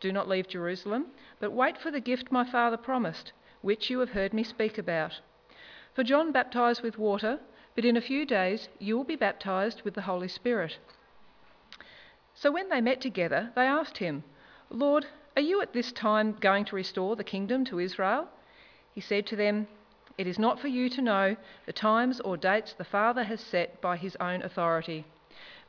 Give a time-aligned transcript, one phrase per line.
[0.00, 1.06] Do not leave Jerusalem,
[1.40, 5.20] but wait for the gift my Father promised, which you have heard me speak about.
[5.94, 7.40] For John baptized with water,
[7.74, 10.78] but in a few days you will be baptized with the Holy Spirit.
[12.34, 14.24] So when they met together, they asked him,
[14.68, 15.06] Lord,
[15.36, 18.28] are you at this time going to restore the kingdom to Israel?
[18.94, 19.68] He said to them,
[20.18, 23.80] It is not for you to know the times or dates the Father has set
[23.80, 25.04] by his own authority,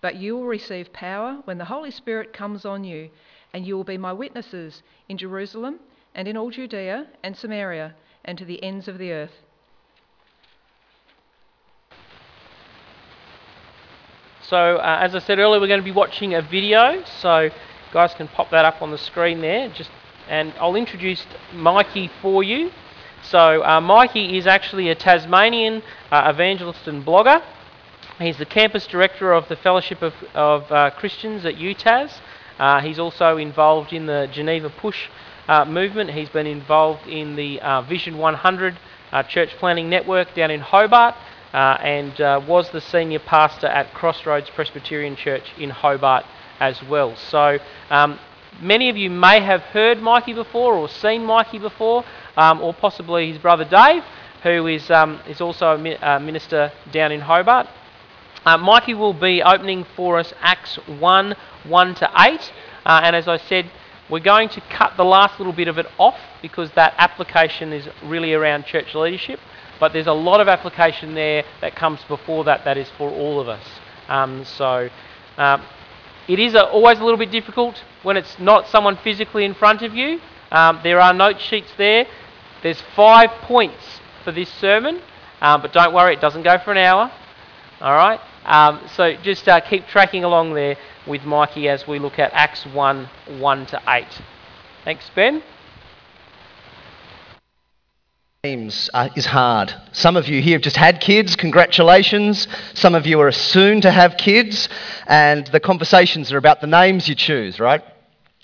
[0.02, 3.09] but you will receive power when the Holy Spirit comes on you,
[3.54, 5.80] and you will be my witnesses in Jerusalem
[6.14, 7.95] and in all Judea and Samaria
[8.26, 9.44] and to the ends of the earth.
[14.42, 17.03] So, uh, as I said earlier, we're going to be watching a video.
[17.20, 17.50] So,
[17.92, 19.70] guys can pop that up on the screen there.
[19.70, 19.92] Just
[20.30, 22.72] and I'll introduce Mikey for you.
[23.23, 25.81] So uh, Mikey is actually a Tasmanian
[26.12, 27.42] uh, evangelist and blogger.
[28.20, 32.20] He's the campus director of the Fellowship of, of uh, Christians at UTAS.
[32.59, 35.09] Uh, he's also involved in the Geneva Push
[35.47, 36.11] uh, movement.
[36.11, 38.77] He's been involved in the uh, Vision 100
[39.30, 41.16] church Planning network down in Hobart.
[41.53, 46.25] and was the senior pastor at Crossroads Presbyterian Church in Hobart
[46.59, 47.16] as well.
[47.16, 48.19] So um,
[48.61, 52.03] many of you may have heard Mikey before or seen Mikey before
[52.35, 54.03] um, or possibly his brother Dave,
[54.44, 57.67] who is, um, is also a, minister down in Hobart.
[58.48, 62.53] Uh, Mikey will be opening for us Acts 1 1 to 8.
[62.86, 63.70] Uh, and as I said,
[64.09, 67.90] we're going to cut the last little bit of it off because that application is
[68.06, 69.42] really around church leadership.
[69.81, 73.41] But there's a lot of application there that comes before that that is for all
[73.41, 73.66] of us.
[74.08, 74.88] Um, so
[75.38, 75.62] um,
[76.29, 79.81] it is a, always a little bit difficult when it's not someone physically in front
[79.81, 80.22] of you.
[80.53, 82.08] Um, there are note sheets there.
[82.64, 85.02] There's five points for this sermon,
[85.41, 87.12] um, but don't worry, it doesn't go for an hour.
[87.81, 88.22] All right?
[88.47, 92.66] Um, so just uh, keep tracking along there with Mikey as we look at Acts
[92.66, 93.09] 1
[93.40, 94.06] 1 to 8.
[94.85, 95.44] Thanks, Ben.
[98.46, 99.74] Names uh, is hard.
[99.91, 102.47] Some of you here have just had kids, congratulations.
[102.74, 104.69] Some of you are soon to have kids,
[105.08, 107.84] and the conversations are about the names you choose, right?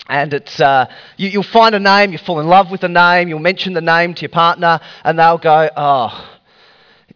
[0.08, 0.86] And it's, uh,
[1.16, 3.80] you, will find a name, you fall in love with the name, you'll mention the
[3.80, 6.33] name to your partner, and they'll go, oh,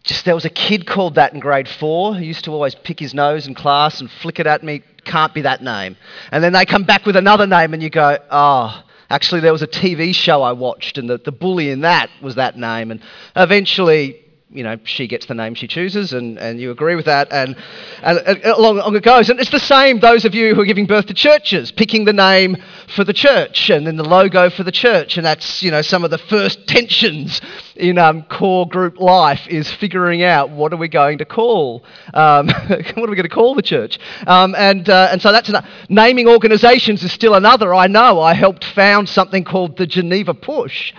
[0.03, 2.99] just there was a kid called that in grade four who used to always pick
[2.99, 4.83] his nose in class and flick it at me.
[5.05, 5.97] Can't be that name.
[6.31, 9.61] And then they come back with another name, and you go, oh, actually, there was
[9.61, 12.91] a TV show I watched, and the, the bully in that was that name.
[12.91, 13.01] And
[13.35, 17.31] eventually, you know, she gets the name she chooses, and, and you agree with that,
[17.31, 17.55] and,
[18.01, 19.29] and, and along, along it goes.
[19.29, 22.13] And it's the same, those of you who are giving birth to churches, picking the
[22.13, 22.57] name
[22.95, 25.17] for the church and then the logo for the church.
[25.17, 27.41] And that's, you know, some of the first tensions
[27.75, 31.83] in um, core group life is figuring out what are we going to call,
[32.15, 33.99] um, what are we going to call the church?
[34.25, 37.75] Um, and, uh, and so that's an, naming organizations is still another.
[37.75, 40.93] I know I helped found something called the Geneva Push.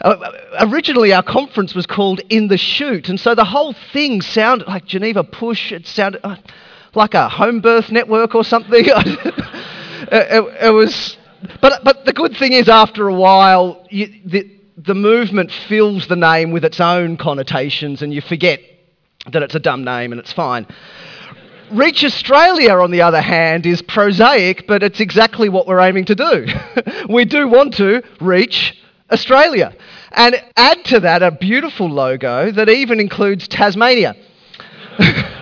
[0.00, 4.68] Uh, originally, our conference was called In the Chute, and so the whole thing sounded
[4.68, 5.72] like Geneva Push.
[5.72, 6.36] It sounded uh,
[6.94, 8.84] like a home birth network or something.
[8.86, 9.34] it,
[10.12, 11.16] it, it, was,
[11.60, 16.16] but, but the good thing is, after a while, you, the, the movement fills the
[16.16, 18.60] name with its own connotations, and you forget
[19.32, 20.66] that it's a dumb name and it's fine.
[21.72, 26.14] Reach Australia, on the other hand, is prosaic, but it's exactly what we're aiming to
[26.14, 26.46] do.
[27.10, 28.74] we do want to reach
[29.10, 29.74] Australia.
[30.12, 34.14] And add to that a beautiful logo that even includes Tasmania.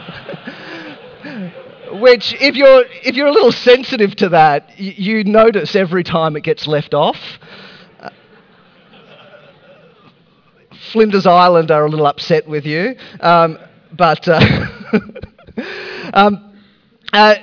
[1.93, 6.43] Which, if you're, if you're a little sensitive to that, you, notice every time it
[6.43, 7.17] gets left off.
[8.01, 8.11] Uh,
[10.93, 12.97] Flinders Island are a little upset with you.
[13.21, 13.59] Um,
[13.97, 14.67] but uh,
[16.13, 16.55] um,
[17.13, 17.37] uh,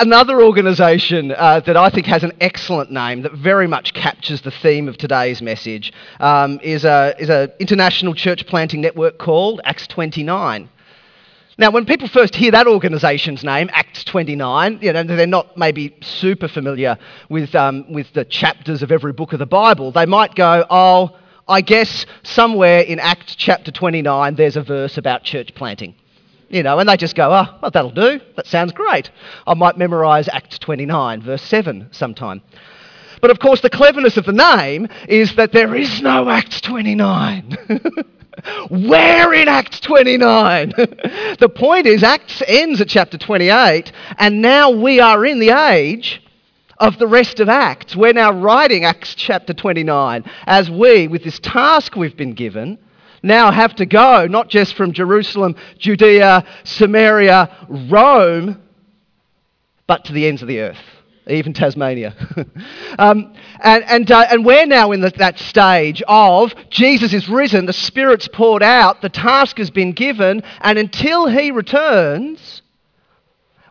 [0.00, 4.50] Another organisation uh, that I think has an excellent name that very much captures the
[4.50, 9.86] theme of today's message um, is an is a international church planting network called Acts
[9.88, 10.70] 29.
[11.58, 15.94] Now, when people first hear that organisation's name, Acts 29, you know, they're not maybe
[16.00, 16.96] super familiar
[17.28, 19.92] with, um, with the chapters of every book of the Bible.
[19.92, 25.22] They might go, oh, I guess somewhere in Acts chapter 29 there's a verse about
[25.22, 25.94] church planting.
[26.52, 28.20] You know, and they just go, oh, well, that'll do.
[28.36, 29.10] That sounds great.
[29.46, 32.42] I might memorize Acts 29, verse 7 sometime.
[33.22, 37.56] But of course, the cleverness of the name is that there is no Acts 29.
[38.68, 40.74] Where in Acts 29?
[41.40, 46.22] the point is, Acts ends at chapter 28, and now we are in the age
[46.76, 47.96] of the rest of Acts.
[47.96, 52.78] We're now writing Acts chapter 29 as we, with this task we've been given,
[53.22, 58.60] now have to go not just from Jerusalem, Judea, Samaria, Rome,
[59.86, 60.78] but to the ends of the earth
[61.28, 62.14] even Tasmania.
[62.98, 67.66] um, and, and, uh, and we're now in the, that stage of Jesus is risen,
[67.66, 72.62] the Spirit's poured out, the task has been given, and until he returns,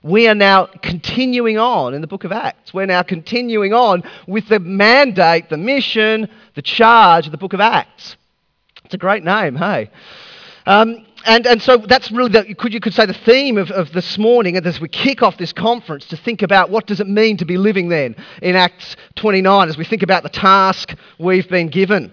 [0.04, 2.74] we are now continuing on in the book of Acts.
[2.74, 7.60] We're now continuing on with the mandate, the mission, the charge of the book of
[7.60, 8.16] Acts.
[8.92, 9.90] It's a great name, hey?
[10.66, 13.94] Um, and, and so that's really, the, could, you could say, the theme of, of
[13.94, 17.38] this morning as we kick off this conference to think about what does it mean
[17.38, 21.70] to be living then in Acts 29 as we think about the task we've been
[21.70, 22.12] given.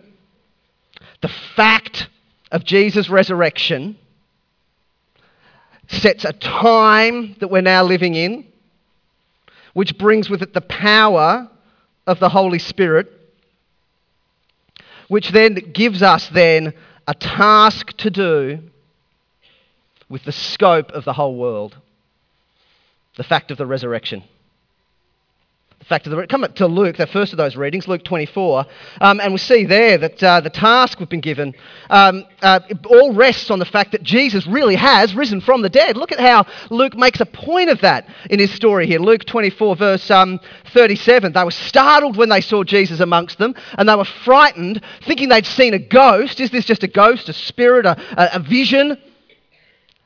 [1.21, 2.09] The fact
[2.53, 3.99] of Jesus' resurrection
[5.89, 8.47] sets a time that we're now living in,
[9.75, 11.51] which brings with it the power
[12.07, 13.18] of the Holy Spirit,
[15.09, 16.75] which then gives us then
[17.07, 18.61] a task to do
[20.09, 21.77] with the scope of the whole world.
[23.17, 24.23] The fact of the resurrection.
[25.89, 28.67] Fact of the come to Luke, the first of those readings, Luke 24,
[29.01, 31.55] um, and we see there that uh, the task we've been given
[31.89, 35.97] um, uh, all rests on the fact that Jesus really has risen from the dead.
[35.97, 38.99] Look at how Luke makes a point of that in his story here.
[38.99, 40.41] Luke 24, verse um,
[40.75, 41.33] 37.
[41.33, 45.47] They were startled when they saw Jesus amongst them, and they were frightened, thinking they'd
[45.47, 46.39] seen a ghost.
[46.39, 47.97] Is this just a ghost, a spirit, a,
[48.37, 48.99] a vision?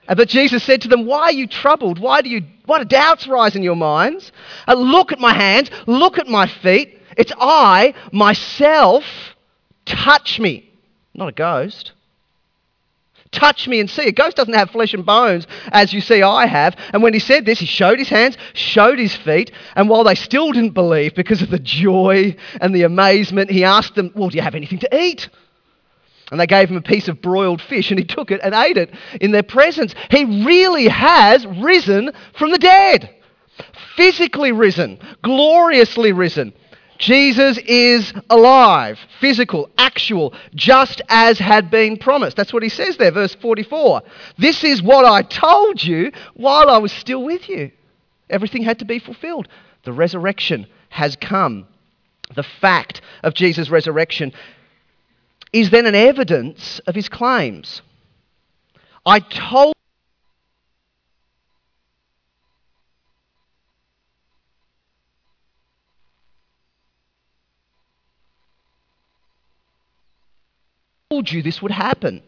[0.09, 1.99] Uh, but Jesus said to them, Why are you troubled?
[1.99, 4.33] Why do, you, why do doubts rise in your minds?
[4.67, 6.99] Uh, look at my hands, look at my feet.
[7.17, 9.05] It's I, myself.
[9.85, 10.71] Touch me.
[11.15, 11.93] Not a ghost.
[13.33, 14.07] Touch me and see.
[14.09, 16.77] A ghost doesn't have flesh and bones as you see I have.
[16.93, 19.51] And when he said this, he showed his hands, showed his feet.
[19.75, 23.95] And while they still didn't believe because of the joy and the amazement, he asked
[23.95, 25.31] them, Well, do you have anything to eat?
[26.31, 28.79] And they gave him a piece of broiled fish, and he took it and ate
[28.79, 29.95] it in their presence.
[30.11, 33.15] He really has risen from the dead,
[33.97, 36.55] physically risen, gloriously risen.
[36.99, 42.37] Jesus is alive, physical, actual, just as had been promised.
[42.37, 44.03] That's what he says there, verse 44.
[44.39, 47.73] This is what I told you while I was still with you.
[48.31, 49.49] Everything had to be fulfilled.
[49.83, 51.67] The resurrection has come.
[52.37, 54.33] The fact of Jesus' resurrection
[55.53, 57.83] is then an evidence of his claims.
[59.05, 59.75] I told
[71.31, 72.23] you this would happen.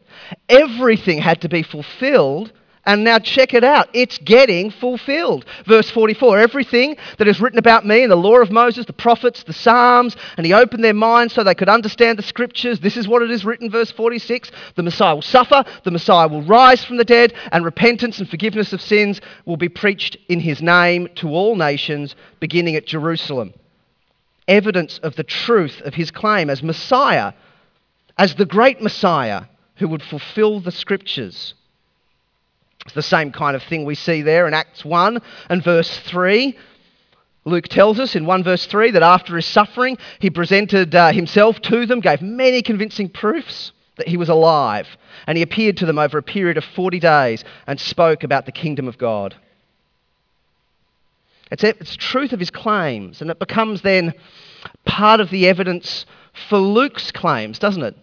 [0.48, 2.52] Everything had to be fulfilled
[2.86, 3.88] and now check it out.
[3.92, 5.44] It's getting fulfilled.
[5.66, 9.42] Verse 44 everything that is written about me in the law of Moses, the prophets,
[9.42, 12.80] the Psalms, and he opened their minds so they could understand the scriptures.
[12.80, 16.42] This is what it is written, verse 46 the Messiah will suffer, the Messiah will
[16.42, 20.62] rise from the dead, and repentance and forgiveness of sins will be preached in his
[20.62, 23.54] name to all nations, beginning at Jerusalem.
[24.48, 27.32] Evidence of the truth of his claim as Messiah,
[28.18, 29.44] as the great Messiah
[29.76, 31.54] who would fulfill the scriptures.
[32.84, 36.56] It's the same kind of thing we see there in Acts 1 and verse 3.
[37.46, 41.60] Luke tells us in 1 verse 3 that after his suffering, he presented uh, himself
[41.62, 44.88] to them, gave many convincing proofs that he was alive,
[45.26, 48.52] and he appeared to them over a period of 40 days and spoke about the
[48.52, 49.34] kingdom of God.
[51.50, 54.14] It's, it's truth of his claims, and it becomes then
[54.84, 56.06] part of the evidence
[56.48, 57.94] for Luke's claims, doesn't it?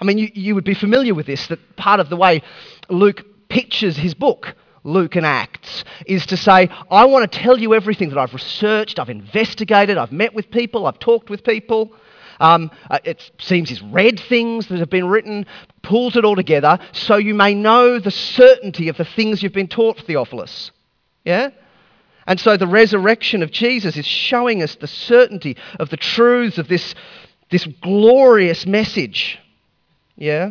[0.00, 2.42] I mean, you, you would be familiar with this, that part of the way
[2.88, 7.74] Luke pictures his book, Luke and Acts, is to say, I want to tell you
[7.74, 11.92] everything that I've researched, I've investigated, I've met with people, I've talked with people.
[12.40, 15.44] Um, uh, it seems he's read things that have been written,
[15.82, 19.68] pulls it all together, so you may know the certainty of the things you've been
[19.68, 20.70] taught, Theophilus.
[21.24, 21.50] Yeah?
[22.28, 26.68] And so the resurrection of Jesus is showing us the certainty of the truths of
[26.68, 26.94] this,
[27.50, 29.38] this glorious message.
[30.14, 30.50] Yeah?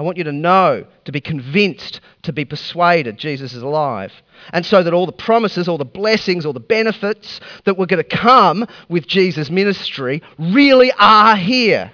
[0.00, 4.10] I want you to know, to be convinced, to be persuaded Jesus is alive.
[4.50, 8.02] And so that all the promises, all the blessings, all the benefits that were going
[8.02, 11.92] to come with Jesus' ministry really are here.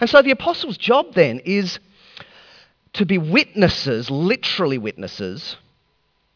[0.00, 1.78] And so the apostles' job then is
[2.94, 5.54] to be witnesses, literally witnesses,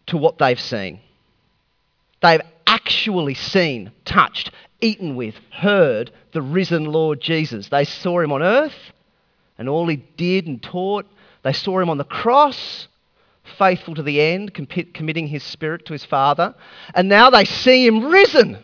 [0.07, 1.01] to what they've seen.
[2.23, 7.69] They've actually seen, touched, eaten with, heard the risen Lord Jesus.
[7.69, 8.75] They saw him on earth
[9.59, 11.07] and all he did and taught.
[11.43, 12.89] They saw him on the cross,
[13.59, 16.55] faithful to the end, committing his spirit to his Father.
[16.95, 18.63] And now they see him risen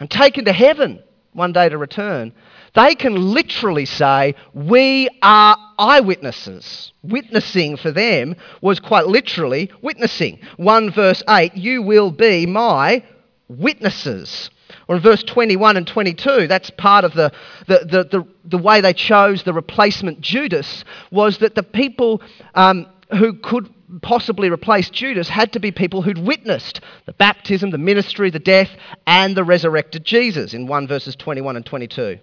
[0.00, 2.32] and taken to heaven one day to return.
[2.74, 6.92] They can literally say, We are eyewitnesses.
[7.02, 10.40] Witnessing for them was quite literally witnessing.
[10.56, 13.02] 1 verse 8, You will be my
[13.48, 14.50] witnesses.
[14.88, 17.32] Or in verse 21 and 22, that's part of the,
[17.66, 22.20] the, the, the, the way they chose the replacement Judas, was that the people
[22.54, 27.78] um, who could possibly replace Judas had to be people who'd witnessed the baptism, the
[27.78, 28.70] ministry, the death,
[29.06, 32.18] and the resurrected Jesus in 1 verses 21 and 22.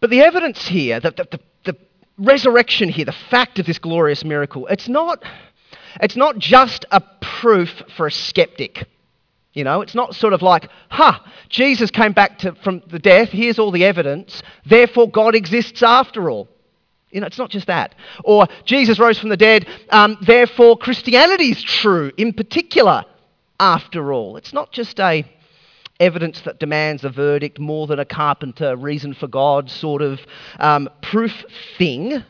[0.00, 1.78] But the evidence here, the, the, the, the
[2.18, 5.22] resurrection here, the fact of this glorious miracle, it's not,
[6.00, 8.86] it's not just a proof for a skeptic.
[9.52, 13.28] You know, it's not sort of like, ha, Jesus came back to, from the death,
[13.28, 16.48] here's all the evidence, therefore God exists after all.
[17.10, 17.94] You know, it's not just that.
[18.24, 23.04] Or Jesus rose from the dead, um, therefore Christianity is true in particular
[23.60, 24.38] after all.
[24.38, 25.30] It's not just a
[26.00, 30.20] evidence that demands a verdict more than a carpenter reason for God sort of
[30.58, 31.44] um, proof
[31.78, 32.24] thing.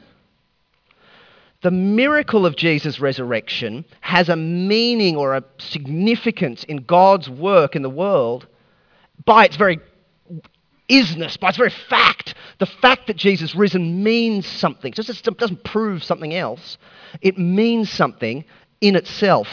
[1.63, 7.83] The miracle of Jesus' resurrection has a meaning or a significance in God's work in
[7.83, 8.49] the world
[9.25, 9.79] by its very
[10.89, 12.35] isness, by its very fact.
[12.59, 14.93] The fact that Jesus risen means something.
[14.93, 16.79] Just it doesn't prove something else.
[17.21, 18.45] It means something
[18.81, 19.49] in itself.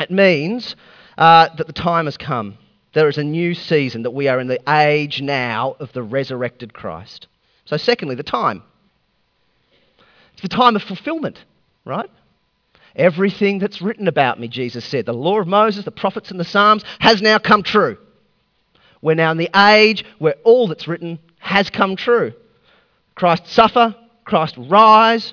[0.00, 0.76] It means
[1.18, 2.56] uh, that the time has come.
[2.94, 6.72] There is a new season, that we are in the age now of the resurrected
[6.72, 7.26] Christ.
[7.66, 8.62] So, secondly, the time.
[10.42, 11.38] It's the time of fulfillment,
[11.84, 12.10] right?
[12.96, 16.44] Everything that's written about me, Jesus said, the law of Moses, the prophets, and the
[16.44, 17.96] Psalms has now come true.
[19.00, 22.32] We're now in the age where all that's written has come true.
[23.14, 23.94] Christ suffer,
[24.24, 25.32] Christ rise,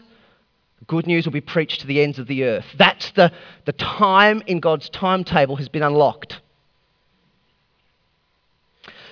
[0.86, 2.66] good news will be preached to the ends of the earth.
[2.78, 3.32] That's the,
[3.66, 6.40] the time in God's timetable has been unlocked.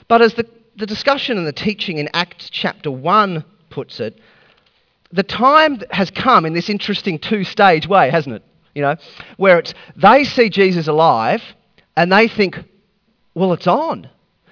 [0.07, 4.19] But as the, the discussion and the teaching in Acts chapter 1 puts it,
[5.11, 8.43] the time has come in this interesting two stage way, hasn't it?
[8.75, 8.95] You know,
[9.37, 11.41] where it's they see Jesus alive
[11.95, 12.57] and they think,
[13.33, 14.09] well, it's on.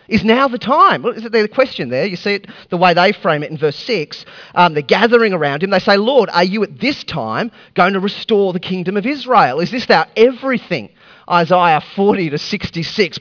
[0.07, 1.01] Is now the time?
[1.01, 2.05] Well, is the question there?
[2.05, 4.25] You see it the way they frame it in verse 6.
[4.53, 5.71] Um, they're gathering around him.
[5.71, 9.59] They say, Lord, are you at this time going to restore the kingdom of Israel?
[9.59, 10.89] Is this our everything?
[11.29, 13.19] Isaiah 40 to 66.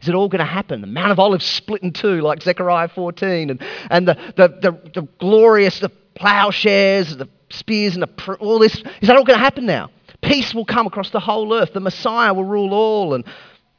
[0.00, 0.80] Is it all going to happen?
[0.80, 5.00] The Mount of Olives split in two, like Zechariah 14, and, and the, the, the,
[5.00, 8.74] the glorious the plowshares, the spears, and the, all this.
[8.74, 9.90] Is that all going to happen now?
[10.22, 11.72] Peace will come across the whole earth.
[11.72, 13.14] The Messiah will rule all.
[13.14, 13.24] And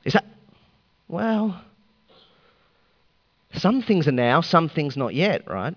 [0.03, 0.25] is that,
[1.07, 1.61] well,
[3.53, 5.75] some things are now, some things not yet, right?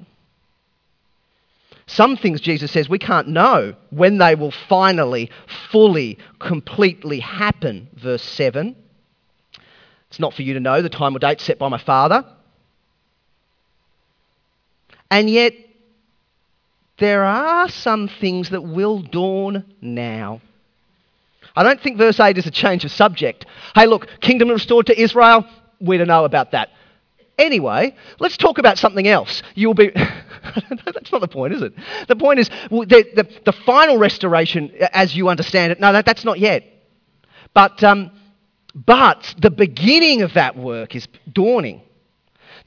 [1.87, 5.31] Some things, Jesus says, we can't know when they will finally,
[5.71, 7.89] fully, completely happen.
[7.95, 8.77] Verse 7.
[10.09, 12.25] It's not for you to know the time or date set by my Father.
[15.11, 15.55] And yet,
[16.99, 20.41] there are some things that will dawn now.
[21.55, 23.47] I don't think verse 8 is a change of subject.
[23.75, 25.45] Hey, look, kingdom restored to Israel,
[25.81, 26.71] we don't know about that.
[27.39, 29.43] Anyway, let's talk about something else.
[29.55, 29.91] You'll be.
[29.95, 31.73] That's not the point, is it?
[32.09, 36.25] The point is the, the, the, final restoration, as you understand it, no, that, that's
[36.25, 36.65] not yet.
[37.55, 38.11] But um,
[38.75, 41.83] but the beginning of that work is dawning.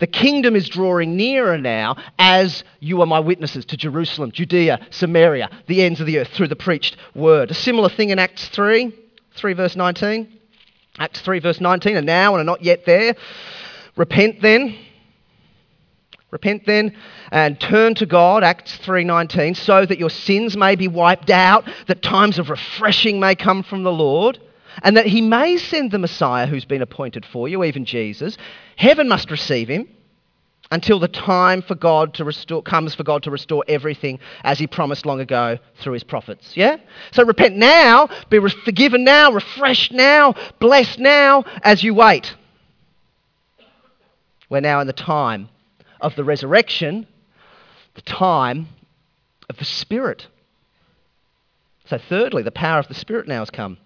[0.02, 5.48] The kingdom is drawing nearer now as you are my witnesses to Jerusalem, Judea, Samaria,
[5.68, 7.52] the ends of the earth through the preached word.
[7.52, 8.92] A similar thing in Acts 3,
[9.36, 10.28] 3 verse 19.
[10.98, 13.16] Acts 3 verse 19, and now and are not yet there.
[13.96, 14.76] Repent then.
[16.32, 16.96] Repent then
[17.32, 22.02] and turn to God, Acts 3:19, so that your sins may be wiped out, that
[22.02, 24.40] times of refreshing may come from the Lord
[24.84, 28.38] and that he may send the Messiah who's been appointed for you, even Jesus.
[28.76, 29.88] Heaven must receive him
[30.72, 34.68] until the time for God to restore comes for God to restore everything as he
[34.68, 36.56] promised long ago through his prophets.
[36.56, 36.78] Yeah?
[37.12, 42.36] So repent now, be forgiven now, refreshed now, blessed now as you wait.
[44.50, 45.50] We're now in the time
[46.00, 47.08] of the resurrection,
[47.96, 48.70] the time
[49.50, 50.28] of the Spirit.
[51.86, 53.78] So, thirdly, the power of the Spirit now has come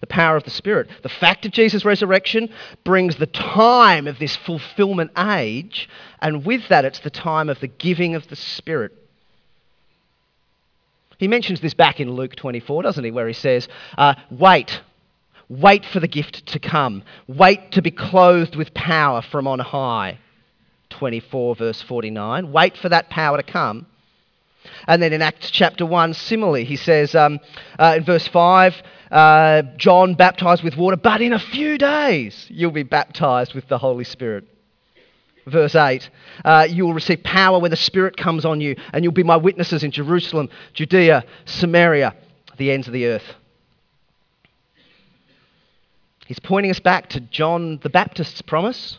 [0.00, 0.88] the power of the Spirit.
[1.02, 2.48] The fact of Jesus' resurrection
[2.84, 5.88] brings the time of this fulfillment age,
[6.20, 8.92] and with that, it's the time of the giving of the Spirit.
[11.18, 14.80] He mentions this back in Luke 24, doesn't he, where he says, uh, Wait,
[15.48, 20.18] wait for the gift to come, wait to be clothed with power from on high.
[20.90, 22.50] 24, verse 49.
[22.50, 23.86] Wait for that power to come.
[24.86, 27.40] And then in Acts chapter 1, similarly, he says um,
[27.78, 28.74] uh, in verse 5,
[29.10, 33.78] uh, John baptized with water, but in a few days you'll be baptized with the
[33.78, 34.44] Holy Spirit.
[35.46, 36.10] Verse 8,
[36.44, 39.36] uh, you will receive power when the Spirit comes on you, and you'll be my
[39.36, 42.14] witnesses in Jerusalem, Judea, Samaria,
[42.58, 43.34] the ends of the earth.
[46.26, 48.98] He's pointing us back to John the Baptist's promise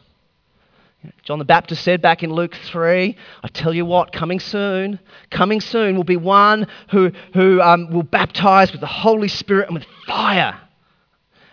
[1.24, 5.62] John the Baptist said back in Luke 3, I tell you what, coming soon, coming
[5.62, 9.88] soon will be one who, who um, will baptize with the Holy Spirit and with
[10.06, 10.60] fire.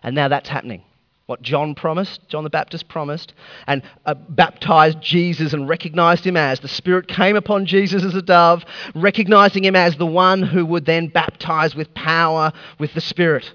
[0.03, 0.83] And now that's happening.
[1.27, 3.35] What John promised, John the Baptist promised,
[3.67, 6.61] and uh, baptized Jesus and recognized him as.
[6.61, 10.87] The Spirit came upon Jesus as a dove, recognizing him as the one who would
[10.87, 13.53] then baptize with power with the Spirit.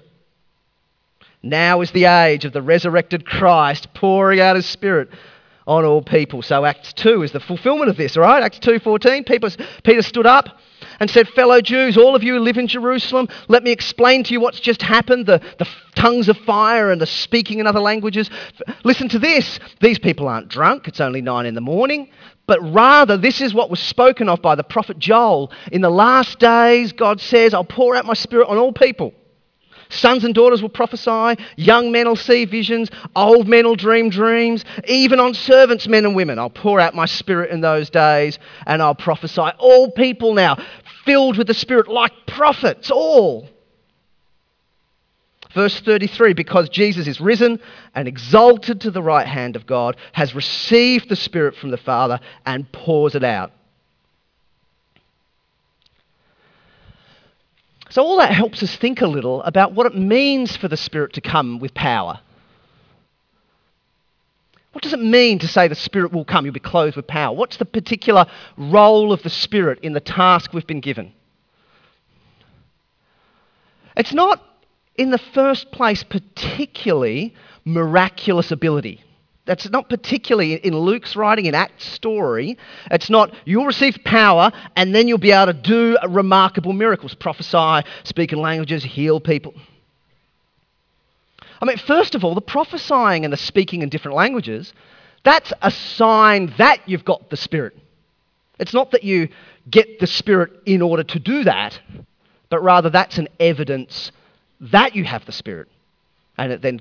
[1.42, 5.10] Now is the age of the resurrected Christ pouring out his Spirit
[5.66, 6.42] on all people.
[6.42, 8.42] So Acts 2 is the fulfillment of this, right?
[8.42, 10.58] Acts 2.14, Peter, Peter stood up
[11.00, 14.32] and said, Fellow Jews, all of you who live in Jerusalem, let me explain to
[14.32, 18.30] you what's just happened the, the tongues of fire and the speaking in other languages.
[18.84, 19.58] Listen to this.
[19.80, 22.08] These people aren't drunk, it's only nine in the morning.
[22.46, 25.52] But rather, this is what was spoken of by the prophet Joel.
[25.70, 29.14] In the last days, God says, I'll pour out my spirit on all people.
[29.92, 34.64] Sons and daughters will prophesy, young men will see visions, old men will dream dreams,
[34.88, 36.38] even on servants, men and women.
[36.38, 39.42] I'll pour out my spirit in those days and I'll prophesy.
[39.58, 40.56] All people now
[41.04, 43.48] filled with the Spirit like prophets, all.
[45.54, 47.60] Verse 33 because Jesus is risen
[47.94, 52.18] and exalted to the right hand of God, has received the Spirit from the Father
[52.46, 53.52] and pours it out.
[57.92, 61.12] So, all that helps us think a little about what it means for the Spirit
[61.12, 62.20] to come with power.
[64.72, 66.46] What does it mean to say the Spirit will come?
[66.46, 67.36] You'll be clothed with power.
[67.36, 68.24] What's the particular
[68.56, 71.12] role of the Spirit in the task we've been given?
[73.94, 74.42] It's not,
[74.96, 77.34] in the first place, particularly
[77.66, 79.04] miraculous ability.
[79.44, 82.56] That's not particularly in Luke's writing, in Acts story.
[82.90, 87.88] It's not, you'll receive power and then you'll be able to do remarkable miracles, prophesy,
[88.04, 89.54] speak in languages, heal people.
[91.60, 94.72] I mean, first of all, the prophesying and the speaking in different languages,
[95.24, 97.76] that's a sign that you've got the Spirit.
[98.58, 99.28] It's not that you
[99.68, 101.80] get the Spirit in order to do that,
[102.48, 104.12] but rather that's an evidence
[104.60, 105.68] that you have the Spirit.
[106.38, 106.80] And it then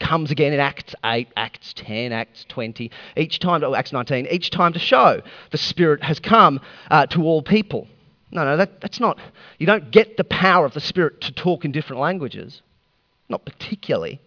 [0.00, 4.50] comes again in Acts 8, Acts 10, Acts 20, each time, oh, Acts 19, each
[4.50, 7.86] time to show the Spirit has come uh, to all people.
[8.30, 9.18] No, no, that, that's not,
[9.58, 12.62] you don't get the power of the Spirit to talk in different languages,
[13.28, 14.20] not particularly.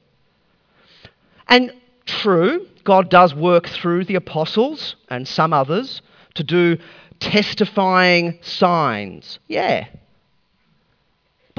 [1.47, 1.73] And
[2.05, 6.01] true, God does work through the apostles and some others
[6.35, 6.77] to do
[7.19, 9.39] testifying signs.
[9.47, 9.87] Yeah,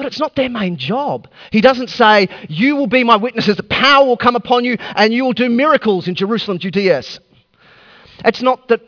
[0.01, 1.27] but it's not their main job.
[1.51, 5.13] He doesn't say, You will be my witnesses, the power will come upon you, and
[5.13, 7.03] you will do miracles in Jerusalem, Judea.
[8.25, 8.81] It's not that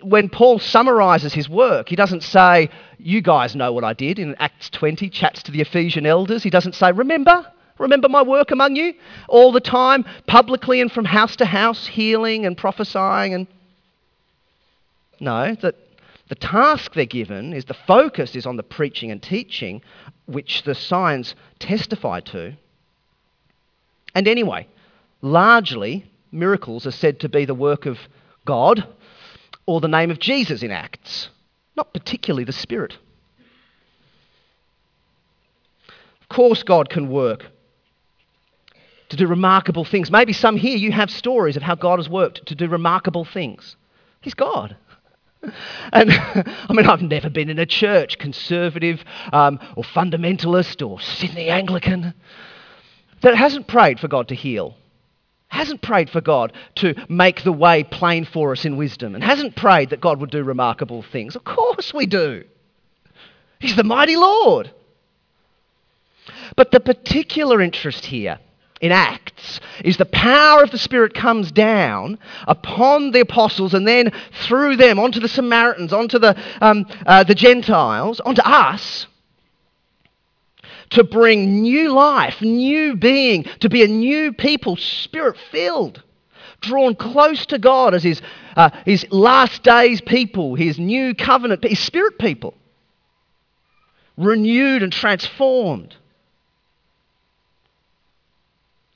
[0.00, 4.36] when Paul summarizes his work, he doesn't say, You guys know what I did in
[4.36, 6.44] Acts 20, chats to the Ephesian elders.
[6.44, 7.44] He doesn't say, Remember?
[7.78, 8.94] Remember my work among you?
[9.28, 13.48] All the time, publicly and from house to house, healing and prophesying and.
[15.18, 15.74] No, that
[16.30, 19.82] the task they're given is the focus is on the preaching and teaching
[20.30, 22.54] which the signs testify to.
[24.14, 24.66] And anyway,
[25.22, 27.98] largely, miracles are said to be the work of
[28.44, 28.86] God
[29.66, 31.28] or the name of Jesus in Acts,
[31.76, 32.96] not particularly the Spirit.
[36.22, 37.46] Of course, God can work
[39.10, 40.10] to do remarkable things.
[40.10, 43.76] Maybe some here you have stories of how God has worked to do remarkable things.
[44.20, 44.76] He's God.
[45.92, 51.48] And I mean, I've never been in a church, conservative um, or fundamentalist or Sydney
[51.48, 52.14] Anglican,
[53.22, 54.76] that hasn't prayed for God to heal,
[55.48, 59.56] hasn't prayed for God to make the way plain for us in wisdom, and hasn't
[59.56, 61.34] prayed that God would do remarkable things.
[61.34, 62.44] Of course we do.
[63.58, 64.70] He's the mighty Lord.
[66.56, 68.38] But the particular interest here
[68.80, 74.10] in Acts is the power of the Spirit comes down upon the apostles and then
[74.46, 79.06] through them onto the Samaritans, onto the, um, uh, the Gentiles, onto us
[80.90, 86.02] to bring new life, new being, to be a new people, spirit filled,
[86.60, 88.20] drawn close to God as his,
[88.56, 92.54] uh, his last days people, his new covenant, his spirit people
[94.16, 95.96] renewed and transformed.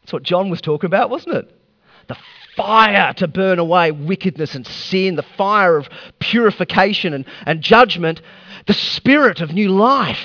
[0.04, 1.60] That's what John was talking about, wasn't it?
[2.08, 2.16] The
[2.56, 5.88] fire to burn away wickedness and sin, the fire of
[6.18, 8.20] purification and, and judgment,
[8.66, 10.18] the spirit of new life.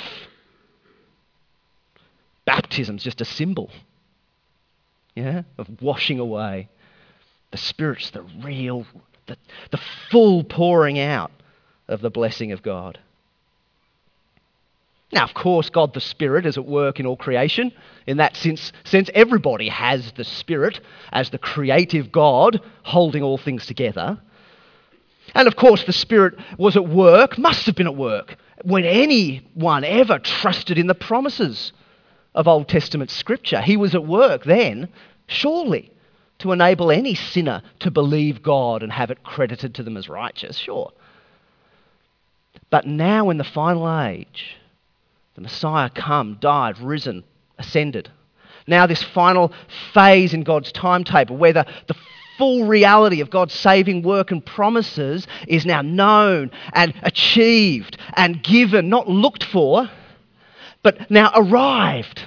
[2.45, 3.71] Baptism's just a symbol,
[5.15, 6.67] yeah, of washing away.
[7.51, 8.85] The Spirit's the real,
[9.27, 9.37] the,
[9.71, 9.79] the
[10.11, 11.31] full pouring out
[11.87, 12.99] of the blessing of God.
[15.11, 17.71] Now, of course, God the Spirit is at work in all creation.
[18.05, 20.79] In that sense, sense, everybody has the Spirit
[21.11, 24.19] as the creative God holding all things together.
[25.33, 29.83] And of course, the Spirit was at work, must have been at work, when anyone
[29.83, 31.71] ever trusted in the promises
[32.35, 33.61] of Old Testament Scripture.
[33.61, 34.89] He was at work then,
[35.27, 35.91] surely,
[36.39, 40.57] to enable any sinner to believe God and have it credited to them as righteous,
[40.57, 40.91] sure.
[42.69, 44.55] But now, in the final age,
[45.39, 47.23] the Messiah come, died, risen,
[47.57, 48.11] ascended.
[48.67, 49.53] Now, this final
[49.93, 51.95] phase in God's timetable where the, the
[52.37, 58.89] full reality of God's saving work and promises is now known and achieved and given,
[58.89, 59.89] not looked for,
[60.83, 62.25] but now arrived.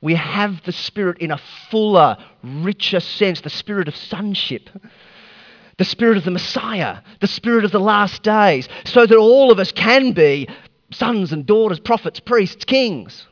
[0.00, 4.70] We have the Spirit in a fuller, richer sense, the Spirit of sonship
[5.78, 9.60] the Spirit of the Messiah, the Spirit of the last days, so that all of
[9.60, 10.48] us can be
[10.90, 13.26] sons and daughters, prophets, priests, kings.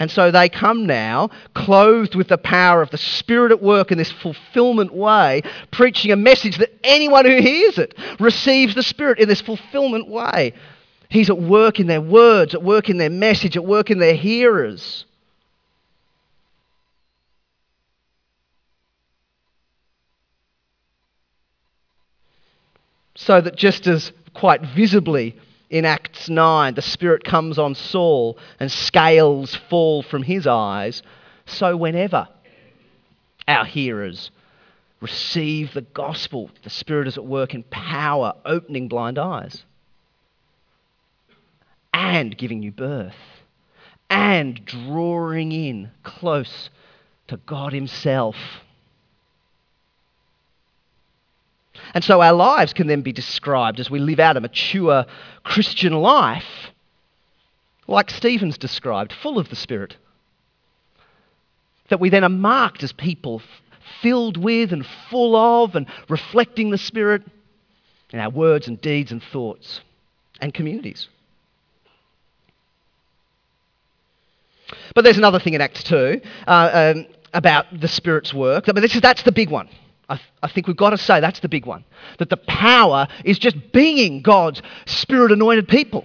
[0.00, 3.98] And so they come now, clothed with the power of the Spirit at work in
[3.98, 9.28] this fulfillment way, preaching a message that anyone who hears it receives the Spirit in
[9.28, 10.54] this fulfillment way.
[11.10, 14.14] He's at work in their words, at work in their message, at work in their
[14.14, 15.04] hearers.
[23.20, 25.36] So that just as quite visibly
[25.68, 31.02] in Acts 9 the Spirit comes on Saul and scales fall from his eyes,
[31.44, 32.28] so whenever
[33.46, 34.30] our hearers
[35.02, 39.64] receive the gospel, the Spirit is at work in power, opening blind eyes,
[41.92, 43.12] and giving you birth,
[44.08, 46.70] and drawing in close
[47.28, 48.36] to God Himself.
[51.94, 55.04] And so our lives can then be described as we live out a mature
[55.42, 56.70] Christian life,
[57.86, 59.96] like Stephen's described, full of the Spirit.
[61.88, 63.42] That we then are marked as people
[64.00, 67.22] filled with and full of and reflecting the Spirit
[68.12, 69.80] in our words and deeds and thoughts
[70.40, 71.08] and communities.
[74.94, 78.68] But there's another thing in Acts 2 uh, um, about the Spirit's work.
[78.68, 79.68] I mean, is, that's the big one.
[80.10, 81.84] I, th- I think we've got to say that's the big one.
[82.18, 86.04] That the power is just being God's spirit anointed people,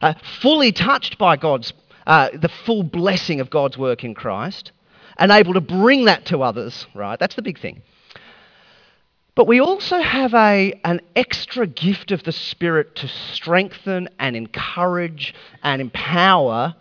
[0.00, 1.72] uh, fully touched by God's,
[2.06, 4.70] uh, the full blessing of God's work in Christ,
[5.18, 7.18] and able to bring that to others, right?
[7.18, 7.82] That's the big thing.
[9.34, 15.34] But we also have a, an extra gift of the Spirit to strengthen and encourage
[15.62, 16.76] and empower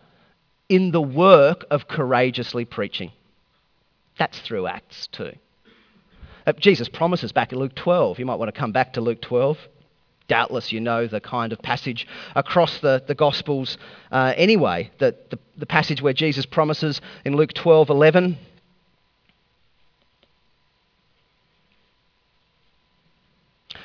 [0.68, 3.12] in the work of courageously preaching.
[4.20, 5.32] That's through Acts 2.
[6.50, 8.18] Uh, Jesus promises back in Luke 12.
[8.18, 9.60] You might want to come back to Luke 12.
[10.28, 13.78] Doubtless you know the kind of passage across the, the Gospels
[14.12, 18.38] uh, anyway, the, the, the passage where Jesus promises in Luke 12 11.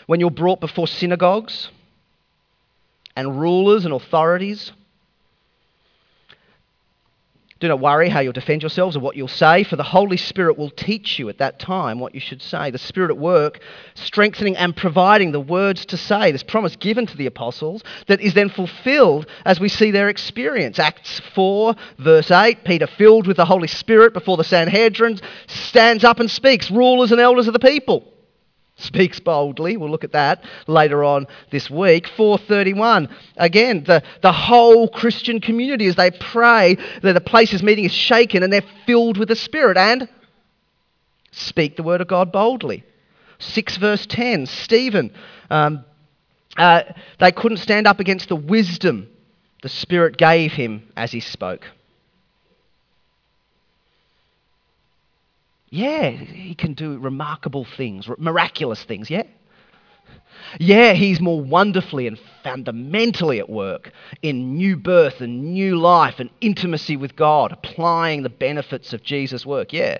[0.06, 1.68] When you're brought before synagogues
[3.14, 4.72] and rulers and authorities,
[7.64, 10.58] do not worry how you'll defend yourselves or what you'll say, for the Holy Spirit
[10.58, 12.70] will teach you at that time what you should say.
[12.70, 13.60] The Spirit at work,
[13.94, 16.30] strengthening and providing the words to say.
[16.30, 20.78] This promise given to the apostles that is then fulfilled as we see their experience.
[20.78, 26.20] Acts 4, verse 8 Peter, filled with the Holy Spirit before the Sanhedrin, stands up
[26.20, 28.13] and speaks, rulers and elders of the people
[28.76, 29.76] speaks boldly.
[29.76, 32.08] We'll look at that later on this week.
[32.08, 33.08] 431.
[33.36, 37.92] Again, the, the whole Christian community as they pray that the place is meeting is
[37.92, 40.08] shaken and they're filled with the Spirit and
[41.30, 42.84] speak the word of God boldly.
[43.38, 44.46] 6 verse 10.
[44.46, 45.12] Stephen.
[45.50, 45.84] Um,
[46.56, 46.82] uh,
[47.18, 49.08] they couldn't stand up against the wisdom
[49.62, 51.64] the Spirit gave him as he spoke.
[55.74, 59.24] Yeah, he can do remarkable things, miraculous things, yeah?
[60.60, 63.90] Yeah, he's more wonderfully and fundamentally at work
[64.22, 69.44] in new birth and new life and intimacy with God, applying the benefits of Jesus'
[69.44, 69.98] work, yeah.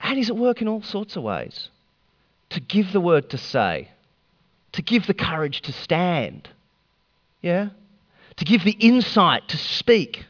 [0.00, 1.68] And he's at work in all sorts of ways
[2.50, 3.88] to give the word to say,
[4.72, 6.48] to give the courage to stand,
[7.40, 7.68] yeah?
[8.38, 10.24] To give the insight to speak.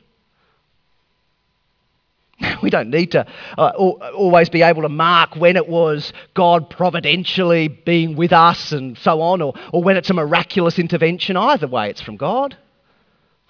[2.62, 3.26] We don't need to
[3.59, 8.96] uh, always be able to mark when it was God providentially being with us and
[8.98, 11.37] so on, or, or when it's a miraculous intervention.
[11.37, 12.57] Either way, it's from God.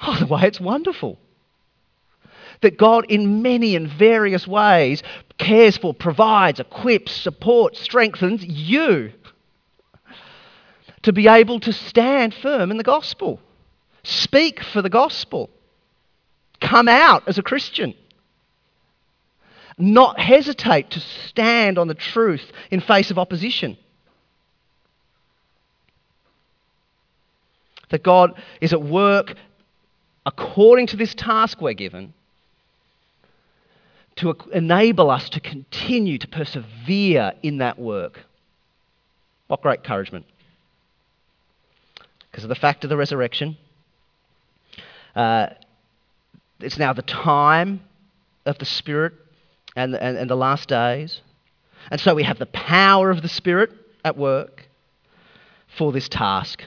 [0.00, 1.18] Either way, it's wonderful.
[2.62, 5.02] That God, in many and various ways,
[5.38, 9.12] cares for, provides, equips, supports, strengthens you
[11.02, 13.40] to be able to stand firm in the gospel,
[14.04, 15.50] speak for the gospel,
[16.60, 17.94] come out as a Christian
[19.78, 23.76] not hesitate to stand on the truth in face of opposition.
[27.90, 29.34] That God is at work
[30.24, 32.14] according to this task we're given
[34.16, 38.20] to enable us to continue to persevere in that work.
[39.48, 40.26] What great encouragement.
[42.30, 43.56] Because of the fact of the resurrection,
[45.14, 45.48] uh,
[46.60, 47.80] it's now the time
[48.46, 49.14] of the Spirit
[49.76, 51.20] and, and, and the last days.
[51.90, 53.70] And so we have the power of the Spirit
[54.04, 54.68] at work
[55.76, 56.62] for this task.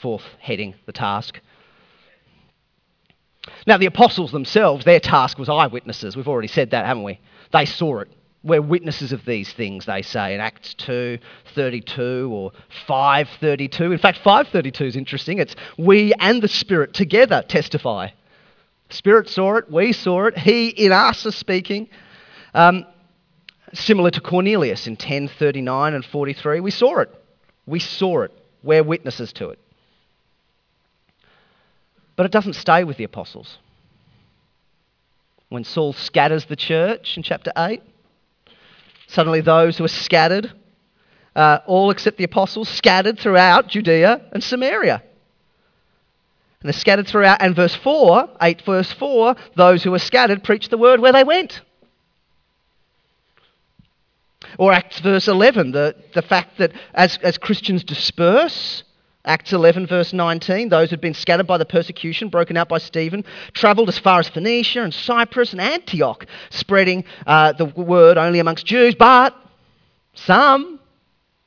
[0.00, 1.40] Fourth heading, the task.
[3.66, 6.16] Now, the apostles themselves, their task was eyewitnesses.
[6.16, 7.20] We've already said that, haven't we?
[7.52, 8.08] They saw it.
[8.44, 11.18] We're witnesses of these things, they say in Acts 2
[11.54, 12.50] 32 or
[12.88, 13.92] 532.
[13.92, 15.38] In fact, 532 is interesting.
[15.38, 18.08] It's we and the Spirit together testify.
[18.92, 21.88] Spirit saw it, we saw it, He in us is speaking.
[22.54, 22.86] Um,
[23.72, 27.10] similar to Cornelius in 1039 and 43, we saw it.
[27.66, 28.32] We saw it.
[28.62, 29.58] We're witnesses to it.
[32.16, 33.58] But it doesn't stay with the apostles.
[35.48, 37.82] When Saul scatters the church in chapter 8,
[39.06, 40.52] suddenly those who are scattered,
[41.34, 45.02] uh, all except the apostles, scattered throughout Judea and Samaria.
[46.62, 47.42] And they're scattered throughout.
[47.42, 51.24] And verse 4, 8 verse 4, those who were scattered preached the word where they
[51.24, 51.60] went.
[54.58, 58.84] Or Acts verse 11, the, the fact that as, as Christians disperse,
[59.24, 63.24] Acts 11, verse 19, those who'd been scattered by the persecution broken out by Stephen
[63.54, 68.66] travelled as far as Phoenicia and Cyprus and Antioch, spreading uh, the word only amongst
[68.66, 68.94] Jews.
[68.96, 69.34] But
[70.14, 70.71] some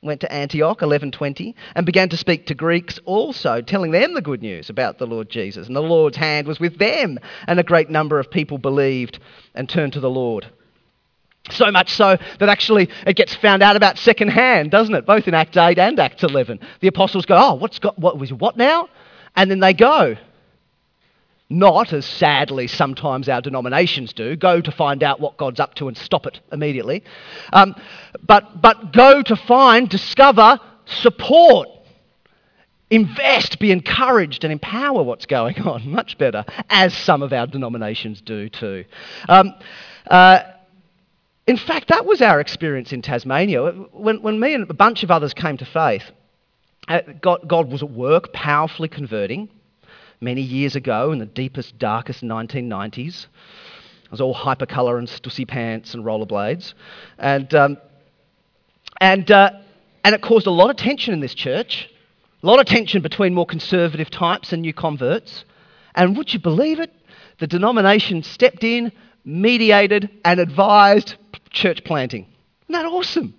[0.02, 4.42] went to Antioch, 1120, and began to speak to Greeks also, telling them the good
[4.42, 5.66] news about the Lord Jesus.
[5.66, 9.18] And the Lord's hand was with them, and a great number of people believed
[9.54, 10.46] and turned to the Lord.
[11.50, 15.06] So much so that actually it gets found out about secondhand, doesn't it?
[15.06, 16.60] Both in Act 8 and Act 11.
[16.80, 18.88] The apostles go, Oh, what's got, what was what now?
[19.36, 20.16] And then they go.
[21.48, 25.86] Not, as sadly sometimes our denominations do, go to find out what God's up to
[25.86, 27.04] and stop it immediately.
[27.52, 27.76] Um,
[28.26, 31.68] but, but go to find, discover, support,
[32.90, 35.88] invest, be encouraged, and empower what's going on.
[35.90, 38.84] Much better, as some of our denominations do too.
[39.28, 39.54] Um,
[40.10, 40.40] uh,
[41.46, 43.70] in fact, that was our experience in Tasmania.
[43.92, 46.02] When, when me and a bunch of others came to faith,
[46.88, 49.48] uh, God, God was at work, powerfully converting
[50.20, 53.26] many years ago in the deepest, darkest 1990s.
[54.04, 56.74] It was all hypercolour and stussy pants and rollerblades.
[57.18, 57.76] And, um,
[59.00, 59.50] and, uh,
[60.04, 61.90] and it caused a lot of tension in this church,
[62.42, 65.44] a lot of tension between more conservative types and new converts.
[65.94, 66.92] And would you believe it?
[67.38, 68.92] The denomination stepped in,
[69.24, 71.16] mediated, and advised
[71.50, 72.26] church planting.
[72.68, 73.34] Isn't that awesome?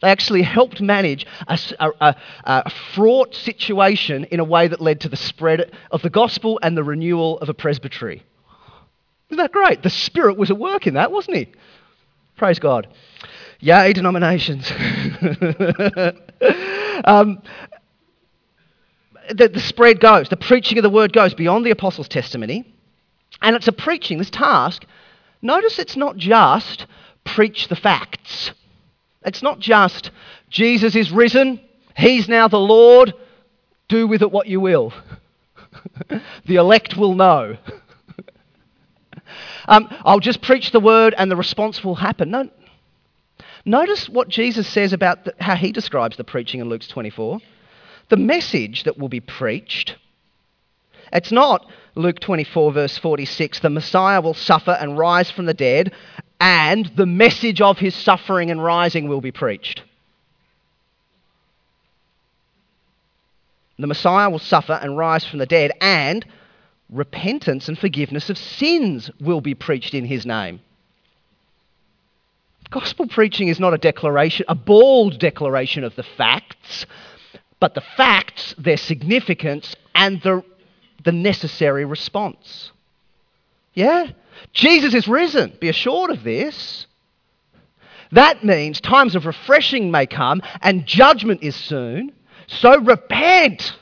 [0.00, 5.10] They actually helped manage a, a, a, fraught situation in a way that led to
[5.10, 8.22] the spread of the gospel and the renewal of a presbytery.
[9.28, 9.82] Isn't that great?
[9.82, 11.52] The Spirit was at work in that, wasn't he?
[12.36, 12.88] Praise God.
[13.60, 14.70] Yay, denominations.
[17.04, 17.42] um,
[19.30, 22.74] the, the spread goes, the preaching of the word goes beyond the apostles' testimony.
[23.42, 24.84] And it's a preaching, this task.
[25.42, 26.86] Notice it's not just
[27.24, 28.52] preach the facts.
[29.24, 30.10] It's not just
[30.48, 31.60] Jesus is risen,
[31.96, 33.12] he's now the Lord,
[33.88, 34.92] do with it what you will.
[36.46, 37.56] the elect will know.
[39.68, 42.30] um, I'll just preach the word and the response will happen.
[42.30, 42.48] No.
[43.64, 47.40] Notice what Jesus says about the, how he describes the preaching in Luke 24.
[48.08, 49.96] The message that will be preached,
[51.12, 55.92] it's not Luke 24, verse 46, the Messiah will suffer and rise from the dead,
[56.40, 59.82] and the message of his suffering and rising will be preached.
[63.78, 66.24] The Messiah will suffer and rise from the dead, and
[66.90, 70.60] repentance and forgiveness of sins will be preached in his name.
[72.70, 76.86] Gospel preaching is not a declaration, a bald declaration of the facts,
[77.58, 80.44] but the facts, their significance, and the,
[81.02, 82.72] the necessary response.
[83.74, 84.08] Yeah?
[84.52, 85.56] Jesus is risen.
[85.60, 86.86] Be assured of this.
[88.12, 92.12] That means times of refreshing may come and judgment is soon.
[92.48, 93.76] So repent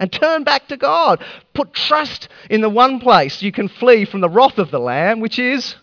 [0.00, 1.24] and turn back to God.
[1.54, 5.20] Put trust in the one place you can flee from the wrath of the Lamb,
[5.20, 5.76] which is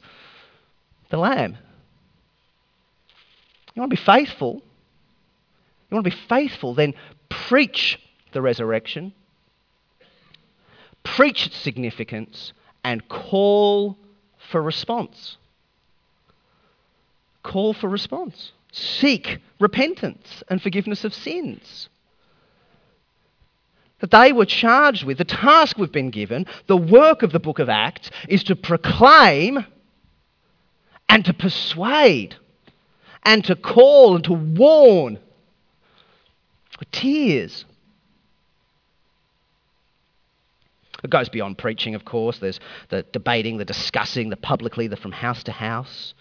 [1.10, 1.58] the Lamb.
[3.74, 4.62] You want to be faithful?
[5.90, 6.76] You want to be faithful?
[6.76, 6.96] Then
[7.30, 7.98] preach
[8.34, 9.14] the resurrection,
[11.20, 13.98] preach its significance, and call
[14.38, 15.36] for response.
[17.44, 18.54] Call for response.
[18.72, 21.90] Seek repentance and forgiveness of sins.
[24.00, 27.60] That they were charged with, the task we've been given, the work of the book
[27.60, 29.66] of Acts is to proclaim
[31.10, 32.38] and to persuade
[33.24, 35.20] and to call and to warn.
[36.94, 37.66] Tears
[41.04, 42.40] It goes beyond preaching, of course.
[42.40, 42.60] There's
[42.90, 46.14] the debating, the discussing, the publicly, the from house to house.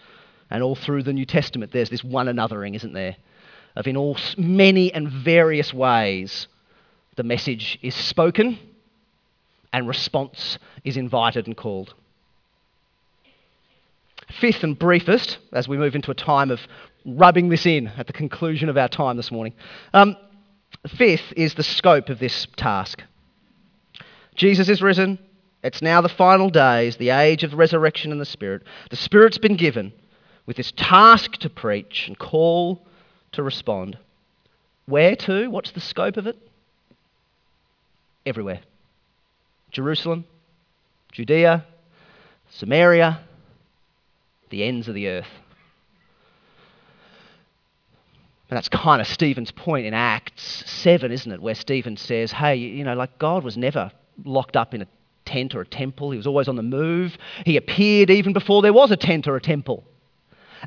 [0.49, 3.15] And all through the New Testament, there's this one anothering, isn't there?
[3.75, 6.47] Of in all many and various ways,
[7.15, 8.57] the message is spoken
[9.71, 11.93] and response is invited and called.
[14.39, 16.59] Fifth and briefest, as we move into a time of
[17.05, 19.53] rubbing this in at the conclusion of our time this morning,
[19.93, 20.15] um,
[20.97, 23.03] fifth is the scope of this task.
[24.39, 25.19] Jesus is risen.
[25.63, 28.63] It's now the final days, the age of resurrection and the Spirit.
[28.89, 29.91] The Spirit's been given
[30.45, 32.81] with this task to preach and call
[33.33, 33.97] to respond.
[34.85, 35.49] Where to?
[35.49, 36.37] What's the scope of it?
[38.25, 38.61] Everywhere
[39.71, 40.23] Jerusalem,
[41.11, 41.65] Judea,
[42.49, 43.19] Samaria,
[44.51, 45.27] the ends of the earth.
[48.49, 51.41] And that's kind of Stephen's point in Acts 7, isn't it?
[51.41, 53.91] Where Stephen says, hey, you know, like God was never
[54.25, 54.87] locked up in a
[55.25, 56.11] tent or a temple.
[56.11, 57.17] He was always on the move.
[57.45, 59.83] He appeared even before there was a tent or a temple.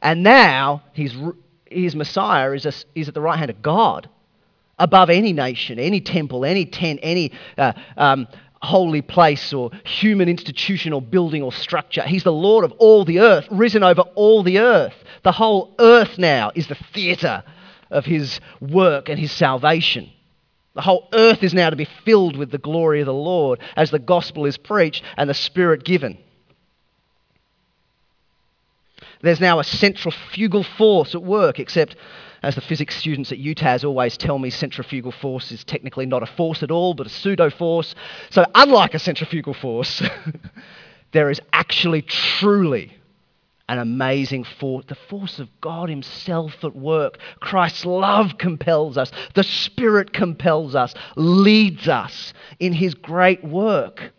[0.00, 1.14] And now his,
[1.66, 4.08] his Messiah is, a, is at the right hand of God,
[4.78, 8.26] above any nation, any temple, any tent, any uh, um,
[8.62, 12.02] holy place or human institution or building or structure.
[12.02, 14.94] He's the Lord of all the earth, risen over all the earth.
[15.24, 17.42] The whole earth now is the theatre
[17.90, 20.10] of his work and his salvation.
[20.74, 23.90] The whole earth is now to be filled with the glory of the Lord as
[23.90, 26.18] the gospel is preached and the Spirit given.
[29.20, 31.96] There's now a centrifugal force at work, except
[32.42, 36.26] as the physics students at UTAS always tell me, centrifugal force is technically not a
[36.26, 37.94] force at all, but a pseudo force.
[38.30, 40.02] So, unlike a centrifugal force,
[41.12, 42.92] there is actually truly
[43.72, 47.18] an amazing force, the force of God Himself at work.
[47.40, 54.12] Christ's love compels us, the Spirit compels us, leads us in His great work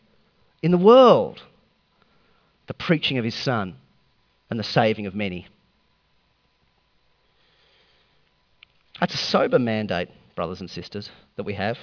[0.63, 1.43] in the world
[2.65, 3.75] the preaching of His Son
[4.49, 5.47] and the saving of many.
[8.99, 11.77] That's a sober mandate, brothers and sisters, that we have.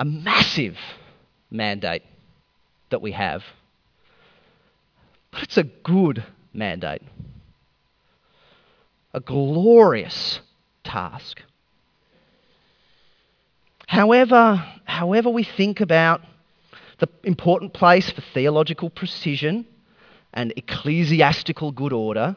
[0.00, 0.78] A massive
[1.50, 2.04] mandate
[2.90, 3.42] that we have
[5.42, 7.02] it's a good mandate,
[9.14, 10.40] a glorious
[10.84, 11.42] task.
[13.86, 16.20] However, however we think about
[16.98, 19.66] the important place for theological precision
[20.34, 22.36] and ecclesiastical good order,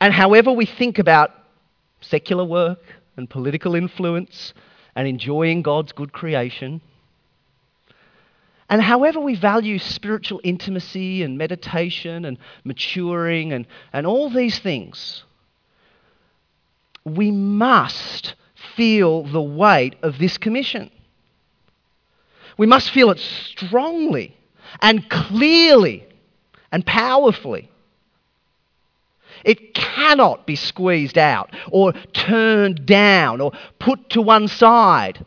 [0.00, 1.32] and however we think about
[2.00, 2.80] secular work
[3.16, 4.54] and political influence
[4.94, 6.80] and enjoying God's good creation,
[8.68, 15.24] and however we value spiritual intimacy and meditation and maturing and, and all these things,
[17.04, 18.34] we must
[18.76, 20.90] feel the weight of this commission.
[22.58, 24.36] We must feel it strongly
[24.82, 26.06] and clearly
[26.70, 27.70] and powerfully.
[29.44, 35.24] It cannot be squeezed out or turned down or put to one side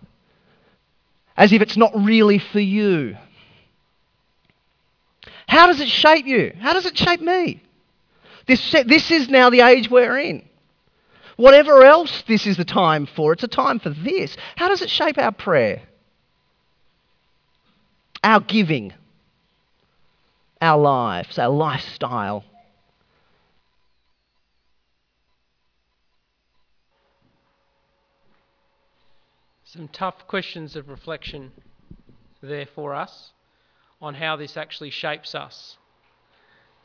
[1.38, 3.16] as if it's not really for you.
[5.52, 6.54] How does it shape you?
[6.62, 7.62] How does it shape me?
[8.48, 10.48] This, this is now the age we're in.
[11.36, 14.38] Whatever else this is the time for, it's a time for this.
[14.56, 15.82] How does it shape our prayer?
[18.24, 18.94] Our giving,
[20.62, 22.46] our lives, our lifestyle.
[29.66, 31.52] Some tough questions of reflection
[32.42, 33.32] there for us
[34.02, 35.78] on how this actually shapes us.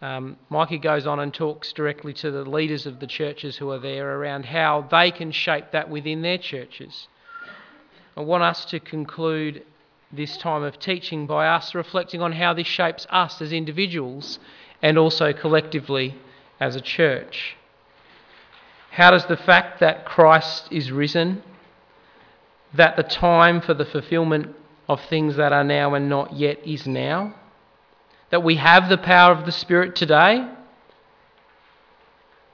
[0.03, 3.79] um, Mikey goes on and talks directly to the leaders of the churches who are
[3.79, 7.09] there around how they can shape that within their churches.
[8.17, 9.65] I want us to conclude
[10.13, 14.39] this time of teaching by us reflecting on how this shapes us as individuals
[14.83, 16.15] and also collectively
[16.61, 17.57] as a church.
[18.91, 21.43] How does the fact that Christ is risen,
[22.73, 24.55] that the time for the fulfillment
[24.89, 27.35] of things that are now and not yet is now,
[28.31, 30.49] that we have the power of the Spirit today,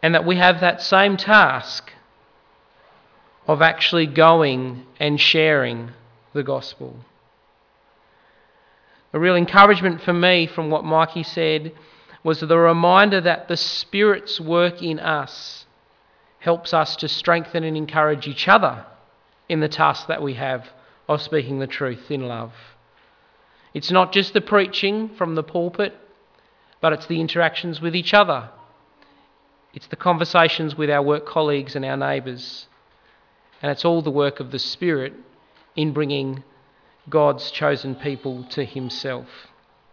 [0.02, 1.92] and that we have that same task
[3.46, 5.90] of actually going and sharing
[6.32, 6.96] the gospel.
[9.12, 11.72] A real encouragement for me from what Mikey said
[12.24, 15.66] was the reminder that the Spirit's work in us
[16.38, 18.86] helps us to strengthen and encourage each other
[19.48, 20.68] in the task that we have
[21.14, 22.52] of speaking the truth in love.
[23.74, 25.94] It's not just the preaching from the pulpit,
[26.80, 28.50] but it's the interactions with each other.
[29.72, 32.66] It's the conversations with our work colleagues and our neighbours.
[33.62, 35.14] And it's all the work of the Spirit
[35.76, 36.42] in bringing
[37.08, 39.28] God's chosen people to Himself.